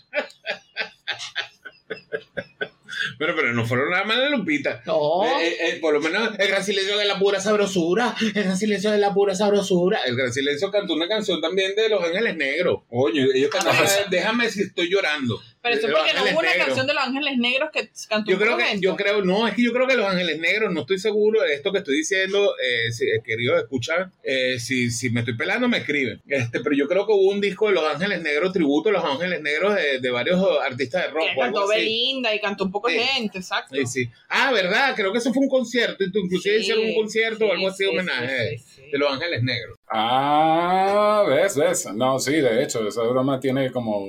[3.17, 4.81] Pero, pero no fueron nada más de Lupita.
[4.85, 5.23] No.
[5.25, 8.15] Eh, eh, eh, por lo menos el gran silencio de la pura sabrosura.
[8.21, 9.99] El gran silencio de la pura sabrosura.
[10.05, 12.81] El gran silencio cantó una canción también de Los Ángeles Negros.
[12.89, 15.39] Coño, ellos cantaron Ah, Déjame si estoy llorando.
[15.61, 16.65] Pero eso es porque no hubo una Negros.
[16.67, 18.81] canción de Los Ángeles Negros que cantó Yo un creo que, momento.
[18.81, 21.53] yo creo, no, es que yo creo que Los Ángeles Negros, no estoy seguro de
[21.53, 25.67] esto que estoy diciendo, eh, si, eh, querido escuchar, eh, si, si me estoy pelando
[25.67, 26.21] me escriben.
[26.27, 29.03] Este, pero yo creo que hubo un disco de Los Ángeles Negros, tributo a Los
[29.03, 31.27] Ángeles Negros de, de varios artistas de rock.
[31.33, 31.79] que cantó así.
[31.79, 32.99] Belinda y cantó un poco Sí.
[32.99, 33.75] gente, exacto.
[33.75, 34.09] Sí, sí.
[34.29, 34.93] Ah, ¿verdad?
[34.95, 36.03] Creo que eso fue un concierto.
[36.03, 38.91] Inclusive Sí, hicieron un concierto o algo así de sí, homenaje sí, sí, sí.
[38.91, 39.77] de Los Ángeles Negros.
[39.89, 41.87] Ah, ves, ves.
[41.93, 44.07] No, sí, de hecho, esa broma tiene como,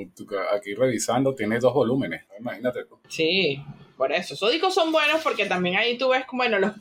[0.55, 2.25] aquí revisando, tiene dos volúmenes.
[2.39, 2.99] Imagínate tú.
[3.09, 3.63] Sí,
[3.97, 4.35] por eso.
[4.35, 6.73] Esos discos son buenos porque también ahí tú ves, como, bueno, los,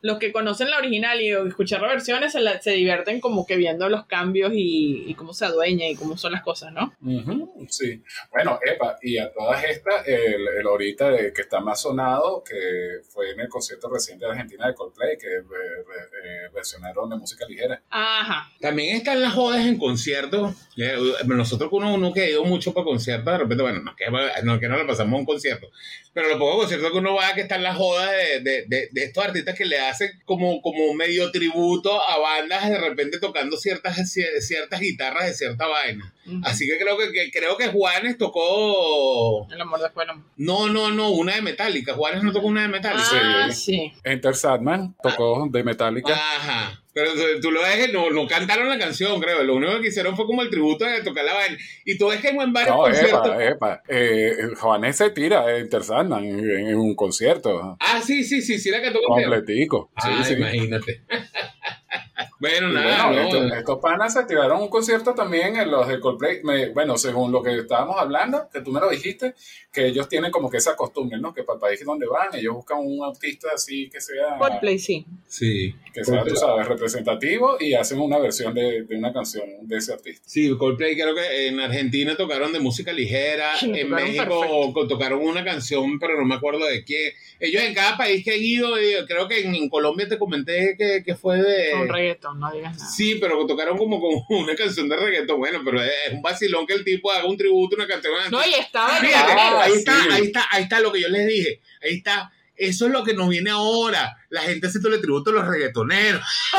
[0.00, 3.56] los que conocen la original y escuchar las versiones se, la- se divierten como que
[3.56, 6.94] viendo los cambios y, y cómo se adueña y cómo son las cosas, ¿no?
[7.04, 8.02] Ujú, sí.
[8.30, 13.00] Bueno, Epa, y a todas estas, el, el ahorita de, que está más sonado, que
[13.08, 17.16] fue en el concierto reciente de Argentina de Coldplay, que eh, re- eh, versionaron de
[17.16, 17.82] música ligera.
[17.90, 18.50] Ajá.
[18.60, 20.54] También están las jodas en conciertos.
[20.76, 23.96] Eh, Nosotros, uno, uno que ha ido mucho para conciertos, de repente, bueno, no es
[23.96, 25.68] que, no, que no le pasamos a un concierto,
[26.12, 29.04] pero los pocos conciertos que uno va, que están las jodas de, de, de, de
[29.04, 33.96] estos artistas que le hacen como, como medio tributo a bandas de repente tocando ciertas,
[34.12, 36.14] ciertas guitarras de cierta vaina.
[36.44, 39.46] Así que creo que, que- creo que Juanes tocó.
[39.50, 40.24] El amor del amor.
[40.36, 41.94] No, no, no, una de Metallica.
[41.94, 43.44] Juanes no tocó una de Metallica.
[43.46, 43.92] Ah, sí.
[44.04, 46.12] Enter Sadman tocó de Metallica.
[46.14, 46.82] Ajá.
[46.98, 49.42] Pero tú- lo ves no, no cantaron la canción, creo.
[49.44, 51.56] Lo único que hicieron fue como el tributo de tocar la vaina.
[51.84, 53.26] Y tú ves que en varios No, conciertos.
[53.26, 53.82] Epa, Epa.
[53.88, 58.58] Eh, Juanes se tira a Enter Sadman en, en un concierto Ah, sí, sí, sí,
[58.58, 59.90] sí, la cantó completico.
[60.02, 60.32] Sí, Ah, sí.
[60.34, 61.02] imagínate.
[62.40, 63.28] bueno, nada, bueno, no.
[63.28, 66.42] estos, estos panas se tiraron un concierto también en los de Coldplay.
[66.42, 69.34] Me- bueno, según lo que estábamos hablando, que tú me lo dijiste,
[69.72, 71.32] que ellos tienen como que esa costumbre, ¿no?
[71.34, 75.06] Que para el país donde van, ellos buscan un artista así que sea, Coldplay, sí.
[75.26, 75.74] Sí.
[75.92, 79.92] que sea tú sabes, representativo y hacen una versión de, de una canción de ese
[79.92, 80.22] artista.
[80.26, 84.88] Sí, Coldplay creo que en Argentina tocaron de música ligera, Sí, en México perfecto.
[84.88, 87.12] tocaron una canción, pero no me acuerdo de quién.
[87.40, 90.74] Ellos en cada país que han ido, eh, creo que en, en Colombia te comenté
[90.78, 91.70] que, que fue de...
[91.72, 92.90] Con reggaeton, no digas nada.
[92.90, 95.38] Sí, pero tocaron como, como una canción de reggaetón.
[95.38, 98.12] Bueno, pero es un vacilón que el tipo haga un tributo, una canción.
[98.30, 99.78] No, y estaba Fíjate, Ah, ahí sí.
[99.78, 101.60] está, ahí está, ahí está lo que yo les dije.
[101.82, 102.32] Ahí está.
[102.56, 104.16] Eso es lo que nos viene ahora.
[104.30, 106.22] La gente haciéndole tributo a los reggaetoneros.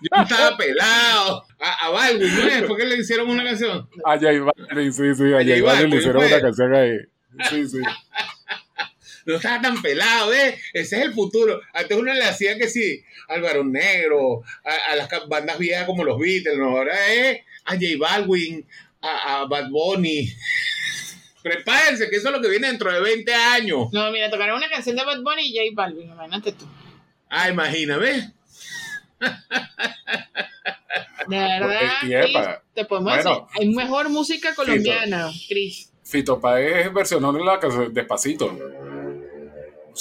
[0.00, 1.44] Yo estaba pelado.
[1.60, 2.62] A, a Balvin, ¿no es?
[2.62, 3.88] ¿Por qué le hicieron una canción?
[4.04, 4.28] A J
[4.68, 6.32] Balvin, sí, sí, a A J Balvin le hicieron pues.
[6.32, 6.92] una canción ahí.
[7.50, 7.78] Sí, sí.
[9.28, 10.54] No estaba tan pelado, ¿ves?
[10.72, 11.60] Ese es el futuro.
[11.74, 16.02] Antes uno le hacía que sí, al varón negro, a, a las bandas viejas como
[16.02, 16.70] los Beatles, ¿no?
[16.70, 18.66] Ahora es a J Balvin,
[19.02, 20.32] a, a Bad Bunny.
[21.42, 23.88] Prepárense, que eso es lo que viene dentro de 20 años.
[23.92, 26.66] No, mira, tocaron una canción de Bad Bunny y J Balvin, imagínate tú.
[27.28, 28.24] Ah, imagina, ¿ves?
[31.28, 33.30] De verdad, Y- y epa, Chris, te podemos bueno.
[33.52, 35.92] decir, hay mejor música colombiana, Cris.
[36.02, 38.58] Fito Páez versionó la canción Despacito.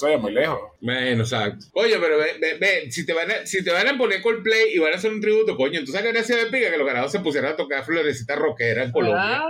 [0.03, 0.59] O sea, muy lejos.
[0.79, 1.65] Bueno, exacto.
[1.73, 4.75] Oye, pero ve, ve, ve, si, te van a, si te van a poner Coldplay
[4.75, 6.85] y van a hacer un tributo, coño, ¿tú sabes que gracia de pica que los
[6.85, 9.41] ganados se pusieran a tocar florecita rockera en Colombia?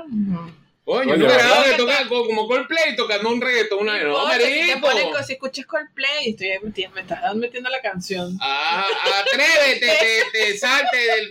[0.85, 4.87] Coño, Oye, un que toca como Coldplay tocando un reggaetón, una no, si te marico.
[4.87, 8.37] ponen, si escuchas Coldplay, estoy metiendo- me estás metiendo la canción.
[8.41, 8.87] Ah,
[9.19, 11.29] atrévete, te, te salte del.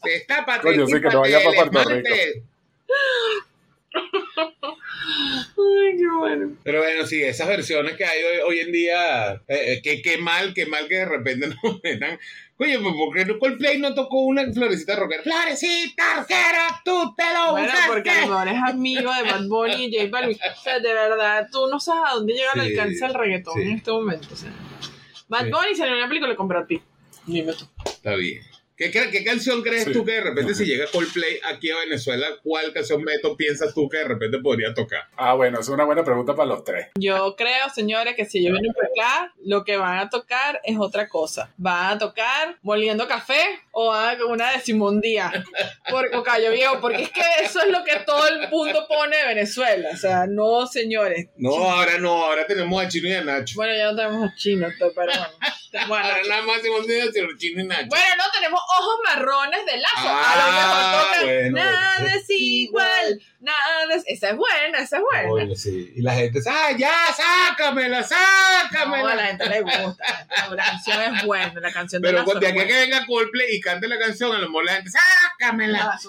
[0.00, 0.62] Te estápate.
[0.62, 2.08] Coño, sí, que no vaya pa' Puerto Rico.
[5.08, 6.56] Ay, qué bueno.
[6.64, 10.18] Pero bueno, sí, esas versiones que hay hoy, hoy en día, eh, eh, que, qué
[10.18, 12.18] mal, qué mal que de repente nos metan.
[12.58, 15.22] Oye, pues ¿por qué no Coldplay no tocó una florecita rockera?
[15.22, 17.92] Florecita rockera, tú te lo Bueno, buscaste.
[17.92, 20.38] porque a lo mejor es amigo de Bad Bunny y J Balvin.
[20.56, 23.54] O sea, de verdad, tú no sabes a dónde llega el Sí, alcance del reggaetón
[23.54, 23.62] sí.
[23.62, 24.28] en este momento.
[24.32, 24.50] O sea,
[25.28, 25.50] Bad Sí.
[25.50, 26.82] Bunny salió en una película con Brad Pitt.
[27.26, 27.66] Dime tú.
[27.84, 28.40] Está bien.
[28.76, 29.92] ¿Qué, qué, qué canción crees Sí.
[29.92, 33.88] tú que de repente si llega Coldplay aquí a Venezuela, cuál canción Beto piensas tú
[33.88, 35.08] que de repente podría tocar?
[35.16, 36.88] Ah, bueno, es una buena pregunta para los tres.
[36.98, 41.08] Yo creo, señores, que si vienen por acá, lo que van a tocar es otra
[41.08, 41.50] cosa.
[41.56, 43.40] Van a tocar moliendo café
[43.78, 45.34] o van a una de Simón Díaz
[45.90, 49.18] por, o Cayo Viejo, porque es que eso es lo que todo el mundo pone
[49.18, 49.90] de Venezuela.
[49.92, 51.28] O sea, no, señores.
[51.36, 53.52] No, ahora no, ahora tenemos a Chino y a Nacho.
[53.56, 54.92] Bueno, ya no tenemos a Chino, pero
[55.86, 56.04] bueno.
[56.06, 57.88] Ahora nada más Simón Díaz, sino Chino y Nacho.
[57.88, 59.94] Bueno, no, tenemos ojos marrones de lazo.
[59.96, 61.24] Ah, a lo mejor tocan.
[61.26, 62.16] bueno, nada bueno.
[62.16, 64.04] es igual, nada es.
[64.06, 65.30] Esa es buena, esa es buena.
[65.30, 65.92] Oye, sí.
[65.96, 69.12] Y la gente dice, ¡ah, ya, sácamela, No, sácamela!
[69.12, 70.26] a la gente le gusta.
[70.50, 73.06] La canción es buena, la canción de Pero Lazo de es aquí a que venga
[73.06, 75.98] Coldplay y cante la canción, a lo mejor la gente, ¡sácamela!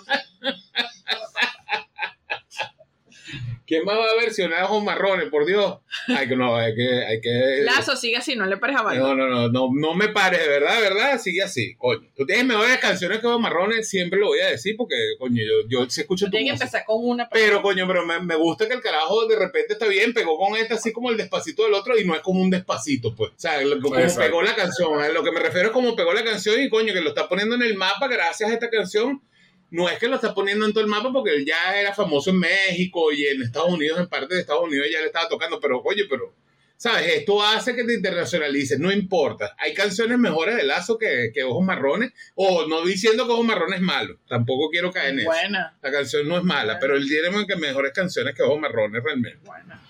[3.65, 5.79] ¿Quién más va a versionar ojos marrones, por Dios?
[6.07, 7.61] Hay que, no, hay que, hay que...
[7.63, 9.03] Lazo sigue así, no le pares a bailar.
[9.03, 12.07] No, no, no, no, no me pares, de verdad, de verdad, sigue así, coño.
[12.15, 15.67] Tú tienes mejores canciones que Ojos Marrones, siempre lo voy a decir, porque, coño, yo,
[15.67, 16.65] yo sí escucho tu Tiene que música.
[16.65, 17.27] empezar con una.
[17.29, 20.55] Pero, coño, pero me, me gusta que el carajo de repente está bien, pegó con
[20.55, 23.31] esta así como el despacito del otro y no es como un despacito, pues.
[23.31, 24.21] O sea, lo- como Exacto.
[24.21, 25.01] pegó la canción.
[25.01, 27.27] A lo que me refiero es como pegó la canción y, coño, que lo está
[27.27, 29.21] poniendo en el mapa gracias a esta canción.
[29.69, 32.29] No es que lo está poniendo en todo el mapa porque él ya era famoso
[32.29, 35.59] en México y en Estados Unidos, en parte de Estados Unidos ya le estaba tocando,
[35.59, 36.33] pero, oye, pero,
[36.77, 37.07] ¿sabes?
[37.15, 39.55] Esto hace que te internacionalices, no importa.
[39.57, 43.79] Hay canciones mejores de Lazo que, que Ojos Marrones, o no diciendo que Ojos Marrones
[43.79, 45.29] es malo, tampoco quiero caer en eso.
[45.29, 49.03] Buena, La canción no es mala, pero él tiene que mejores canciones que Ojos Marrones
[49.03, 49.39] realmente.
[49.43, 49.83] buena.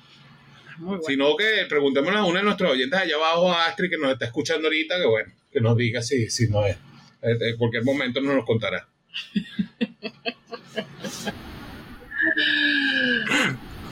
[0.80, 1.00] Muy.
[1.06, 4.26] Sino que preguntémosle a uno de nuestros oyentes allá abajo, a Astrid, que nos está
[4.26, 6.76] escuchando ahorita, que bueno, que nos diga si, si no es.
[7.22, 8.88] Eh, En cualquier momento nos lo contará.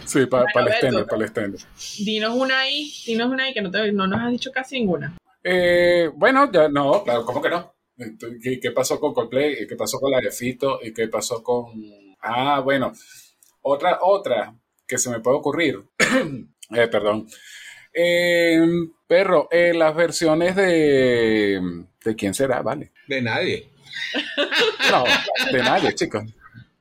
[0.06, 1.60] Sí, para Bueno, el para el extender.
[2.00, 5.16] Dinos una ahí, dinos una ahí que no, te, no nos has dicho casi ninguna.
[5.44, 7.76] Eh, bueno, ya no, claro, ¿cómo que no?
[8.42, 9.64] ¿Qué, qué pasó con Coldplay?
[9.64, 10.80] ¿Y ¿Qué pasó con la de Fito?
[10.82, 11.72] ¿Y qué pasó con...?
[12.22, 12.92] Ah, bueno,
[13.62, 14.56] otra, otra
[14.88, 15.84] que se me puede ocurrir.
[16.72, 17.28] Eh, perdón.
[17.94, 18.60] Eh,
[19.06, 21.62] perro, eh, las versiones de...
[22.04, 22.64] ¿De quién será?
[22.64, 22.92] Vale.
[23.08, 23.70] De nadie.
[24.92, 25.04] No,
[25.52, 26.24] de nadie, chicos.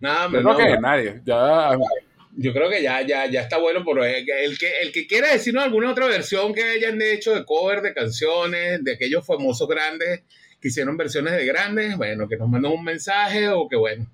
[0.00, 1.20] Nada, Yo hombre, creo no, que de nadie.
[1.24, 1.70] Ya,
[2.36, 5.06] Yo creo que ya, ya, ya está bueno por el que, el que el que
[5.06, 9.68] quiera decirnos alguna otra versión que hayan hecho de cover de canciones, de aquellos famosos
[9.68, 10.22] grandes
[10.60, 14.10] que hicieron versiones de grandes, bueno, que nos manden un mensaje o que bueno.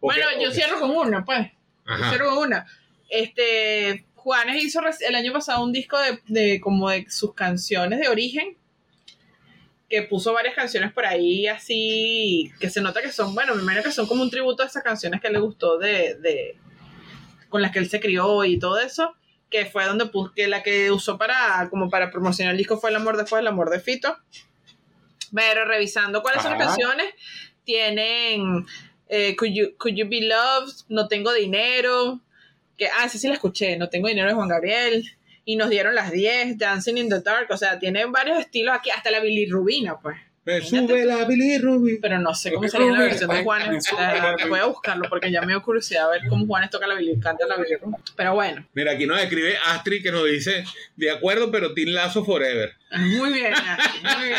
[0.00, 1.46] O bueno, que- yo que- cierro con una, pues.
[1.86, 2.08] Yo Ajá.
[2.10, 2.66] cierro con una.
[3.10, 8.08] Este, Juanes hizo el año pasado un disco de, de como de sus canciones de
[8.08, 8.56] origen
[9.88, 13.82] que puso varias canciones por ahí así que se nota que son, bueno, me imagino
[13.82, 16.56] que son como un tributo a esas canciones que le gustó de, de
[17.54, 19.14] con las que él se crió y todo eso,
[19.48, 22.90] que fue donde puso, que la que usó para como para promocionar el disco fue
[22.90, 24.18] El amor después del amor de Fito.
[25.32, 27.14] Pero revisando cuáles son las canciones,
[27.62, 28.66] tienen
[29.08, 32.20] eh, Could, you, Could You Be Loved, No Tengo Dinero,
[32.76, 35.04] que, ah, sí, sí la escuché, No Tengo Dinero de Juan Gabriel,
[35.44, 38.90] y nos dieron las 10, Dancing in the Dark, o sea, tiene varios estilos aquí,
[38.90, 40.16] hasta la bilirrubina, pues.
[40.46, 41.98] Me sube la bilirrubina.
[42.02, 43.90] Pero no sé cómo sería la versión de Juanes.
[43.92, 46.94] la Voy a buscarlo porque ya me dio curiosidad a ver cómo Juanes toca la
[46.94, 47.96] bilirrubina, canta la bilirrubina.
[48.14, 50.64] Pero bueno, Mira, aquí nos escribe Astrid que nos dice,
[50.96, 52.74] de acuerdo, pero Team Lazo Forever.
[52.92, 54.38] muy bien, Ashley, muy bien.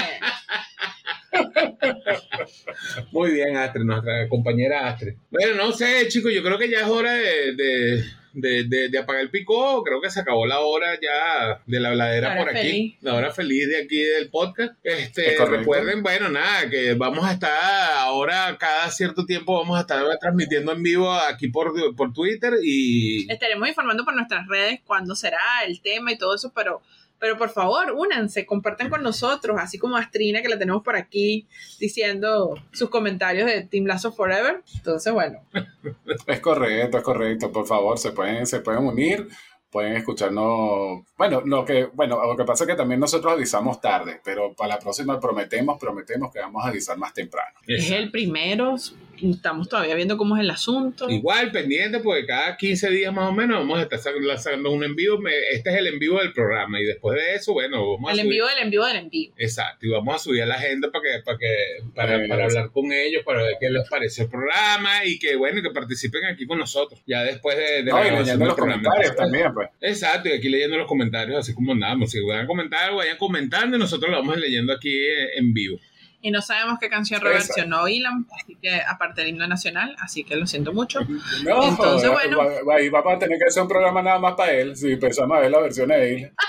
[3.11, 5.13] Muy bien, Astrid, nuestra compañera Astrid.
[5.29, 8.03] Bueno, no sé, chicos, yo creo que ya es hora de, de,
[8.33, 9.83] de, de- de apagar el pico.
[9.83, 12.57] Creo que se acabó la hora ya de la habladera por aquí.
[12.67, 12.95] feliz.
[13.01, 14.73] La hora feliz de aquí del podcast.
[14.83, 19.81] Este, Es recuerden, bueno, nada, que vamos a estar ahora cada cierto tiempo, vamos a
[19.81, 23.31] estar transmitiendo en vivo aquí por, por Twitter y...
[23.31, 26.81] Estaremos informando por nuestras redes cuándo será el tema y todo eso, pero,
[27.19, 31.47] pero por favor, únanse, compartan con nosotros, así como Astrina, que la tenemos por aquí
[31.79, 34.61] diciendo sus comentarios de Team Lazo Forever.
[34.75, 35.39] Entonces, bueno,
[36.27, 37.51] Es correcto, es correcto.
[37.51, 39.27] Por favor, se pueden, se pueden unir,
[39.69, 41.03] pueden escucharnos.
[41.17, 44.75] Bueno, lo que, bueno, lo que pasa es que también nosotros avisamos tarde, pero para
[44.75, 47.59] la próxima prometemos, prometemos que vamos a avisar más temprano.
[47.67, 48.75] es el primero,
[49.21, 51.09] estamos todavía viendo cómo es el asunto.
[51.09, 54.95] Igual, pendiente, porque cada 15 días más o menos vamos a estar lanzando un en
[54.95, 55.17] vivo.
[55.19, 58.13] Me- Este es el en vivo del programa y después de eso, bueno, vamos a
[58.13, 59.31] El envío del envío del envío.
[59.37, 61.55] Exacto, y vamos a subir a la gente para que, para que,
[61.95, 65.61] para, para hablar con ellos, para ver qué les pareció el programa y que bueno,
[65.61, 67.01] que participen aquí con nosotros.
[67.07, 68.83] Ya después de, de No, y grabación leyendo del los programa.
[68.83, 69.69] comentarios también, pues.
[69.81, 72.11] Exacto, y aquí leyendo los comentarios, así como andamos.
[72.11, 75.53] Si van a comentar algo, vayan comentando y nosotros lo vamos leyendo aquí eh, en
[75.53, 75.79] vivo.
[76.25, 80.35] Y no sabemos qué canción reversionó Ilan, así que aparte del himno nacional, así que
[80.35, 81.01] lo siento mucho.
[81.43, 82.39] No, Entonces, bueno.
[82.39, 84.93] va- va- ahí vamos a tener que hacer un programa nada más para él, si
[84.93, 86.31] empezamos a ver la versión de él.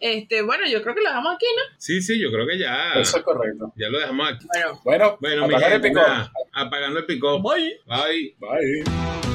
[0.00, 1.62] Este, bueno, yo creo que lo dejamos aquí, ¿no?
[1.78, 2.92] Sí, sí, yo creo que ya.
[2.94, 3.72] Eso es correcto.
[3.74, 4.46] Ya lo dejamos aquí.
[4.52, 7.40] Bueno, Bueno, Bueno, apagar el nada, apagando el pico.
[7.42, 7.80] bye.
[7.86, 8.36] Bye.
[8.38, 9.33] Bye.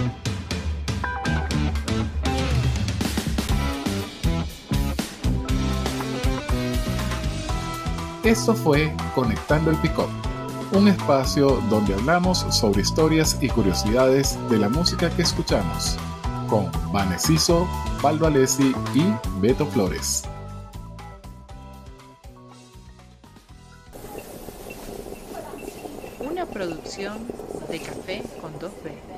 [8.24, 10.10] Eso fue Conectando el Picot,
[10.74, 15.96] un espacio donde hablamos sobre historias y curiosidades de la música que escuchamos,
[16.50, 17.66] con Vanessiso,
[18.02, 20.24] Valdo Alessi y Beto Flores.
[26.20, 27.20] Una producción
[27.70, 29.09] de café con dos B.